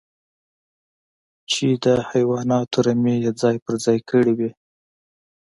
[1.51, 4.51] چې د حيواناتو رمې يې ځای پر ځای کړې وې.